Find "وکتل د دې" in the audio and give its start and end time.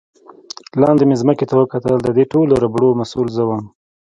1.57-2.25